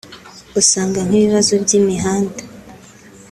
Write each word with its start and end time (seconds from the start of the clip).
usanga 0.59 0.99
nk’ibibazo 1.07 1.51
by’imihanda 1.63 2.41